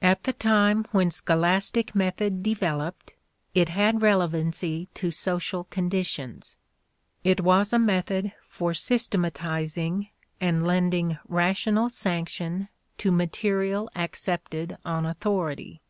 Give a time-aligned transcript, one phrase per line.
[0.00, 3.14] At the time when scholastic method developed,
[3.56, 6.54] it had relevancy to social conditions.
[7.24, 10.10] It was a method for systematizing
[10.40, 12.68] and lending rational sanction
[12.98, 15.80] to material accepted on authority.